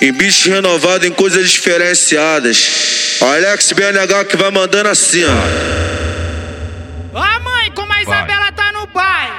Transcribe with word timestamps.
Em 0.00 0.12
bicho 0.12 0.50
renovado 0.50 1.06
em 1.06 1.12
coisas 1.12 1.50
diferenciadas. 1.50 3.18
Alex 3.20 3.72
BNH 3.72 4.24
que 4.24 4.36
vai 4.36 4.50
mandando 4.50 4.88
assim, 4.88 5.22
ó. 5.24 5.28
Ó 7.18 7.40
mãe, 7.40 7.70
como 7.72 7.92
a 7.92 8.00
Isabela 8.00 8.50
tá 8.52 8.72
no 8.72 8.86
bairro. 8.86 9.34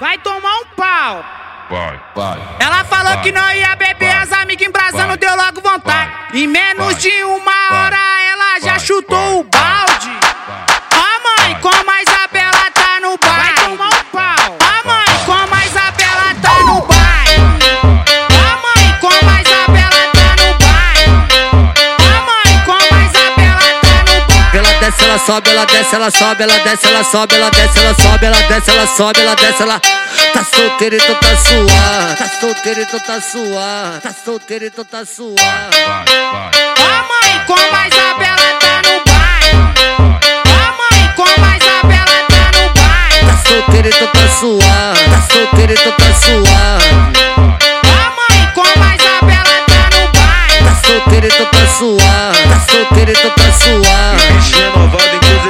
Vai 0.00 0.18
tomar 0.18 0.54
um 0.60 0.64
pau. 0.76 1.24
Vai, 1.70 2.00
vai. 2.14 2.38
Ela 2.60 2.84
falou 2.84 3.14
vai, 3.14 3.22
que 3.22 3.32
não 3.32 3.50
ia 3.54 3.74
beber, 3.76 4.10
vai, 4.10 4.22
as 4.22 4.32
amigas 4.32 4.66
embrasando, 4.68 5.08
vai, 5.08 5.16
deu 5.18 5.36
logo 5.36 5.60
vontade. 5.60 6.10
vai, 6.30 6.40
Em 6.40 6.46
menos 6.46 6.86
vai, 6.86 6.94
de 6.94 7.24
uma 7.24 7.44
vai, 7.44 7.86
hora 7.86 8.22
ela 8.30 8.60
já 8.60 8.76
vai, 8.76 8.80
chutou 8.80 9.27
sobe, 25.28 25.50
ela 25.50 25.66
desce, 25.66 25.94
ela 25.94 26.10
sobe, 26.10 26.42
ela 26.42 26.58
desce, 26.60 26.86
ela 26.86 27.04
sobe, 27.04 27.34
ela 27.34 27.50
desce, 27.50 27.78
ela 27.78 27.94
sobe, 27.94 28.24
ela 28.24 28.42
desce, 28.48 28.70
ela 28.70 28.86
sobe, 28.86 29.20
ela 29.20 29.34
desce, 29.34 29.62
ela 29.62 29.78
tá 29.78 30.44
solteira 30.44 30.96
e 30.96 31.00
tu 31.00 31.14
tá 31.16 31.36
suave, 31.36 32.16
tá 32.16 32.28
solteira 32.40 32.80
e 32.80 32.86
tu 32.86 33.00
tá 33.00 33.20
suave, 33.20 34.00
tá 34.00 34.14
solteira 34.24 34.64
e 34.64 34.70
tu 34.70 34.84
tá 34.86 35.02
vai. 35.04 36.04
Ó 36.78 37.08
mãe, 37.08 37.44
como 37.46 37.76
a 37.76 37.88
Isabela 37.88 38.47
Solteira 51.18 51.26
e 51.26 51.30
tu 51.30 51.50
tá 51.50 51.66
suave, 51.66 52.38
tá 52.48 52.60
solteira 52.70 53.10
e 53.10 53.14
tá 53.30 53.52
suave. 53.52 54.32
Bicho 54.34 54.56
renovado 54.56 55.16
em 55.16 55.47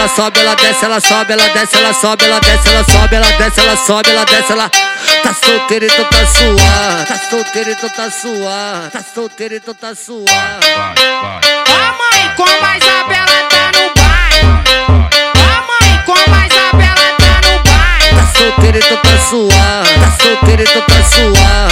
Ela 0.00 0.08
sobe, 0.08 0.40
ela 0.40 0.54
desce, 0.54 0.84
ela 0.86 0.98
sobe, 0.98 1.32
ela 1.34 1.48
desce, 1.50 1.76
ela 1.76 1.92
sobe, 1.92 2.24
ela 2.24 2.40
desce, 2.40 2.68
ela 2.70 2.84
sobe, 2.84 3.16
ela 3.16 3.30
desce, 3.32 3.60
ela 3.60 3.76
sobe, 3.76 4.10
ela 4.10 4.24
desce, 4.24 4.52
ela 4.52 4.70
tá 4.70 5.34
solteira 5.34 5.84
e 5.84 5.90
tu 5.90 6.04
tá 6.06 6.26
suave, 6.26 7.04
tá 7.06 7.20
solteira 7.28 7.70
e 7.70 7.74
tu 7.74 7.90
tá 7.90 8.10
suave, 8.10 8.90
tá 8.92 9.04
solteira 9.14 9.54
e 9.56 9.60
tu 9.60 9.74
tá 9.74 9.88
vai. 9.88 10.94
Ó 11.68 11.82
mãe, 11.98 12.34
como 12.34 12.64
a 12.64 12.78
Isabela 12.78 13.42
tá 13.50 13.72
no 13.76 13.92
bairro. 13.94 14.64
Ó 15.36 15.50
mãe, 15.68 16.02
como 16.06 16.34
a 16.34 16.46
Isabela 16.46 17.06
tá 17.18 17.34
no 17.44 17.54
bairro. 17.62 18.16
Tá 18.16 18.24
solteira 18.38 18.78
e 18.78 18.82
tu 18.82 18.96
tá 18.96 19.18
suave, 19.28 20.00
tá 20.00 20.10
solteira 20.24 20.62
e 20.62 20.66
tu 20.66 20.80
tá 20.80 21.04
suave. 21.04 21.69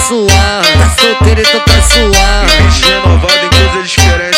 pra. 0.00 0.62
Tá 0.62 0.90
solteiro 1.00 1.40
e 1.40 1.44
tô 1.44 1.60
pra 1.60 1.82
suar. 1.82 2.46
Renovado, 2.82 3.46
em 3.46 3.78
eles 3.78 3.94
querem 3.94 4.29